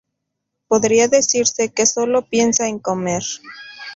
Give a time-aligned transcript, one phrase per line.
[0.67, 3.21] Podría decirse que sólo piensa en comer.